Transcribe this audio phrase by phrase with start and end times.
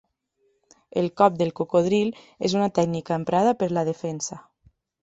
[1.01, 2.11] El cop del cocodril
[2.51, 4.43] és una tècnica emprada per la defensa.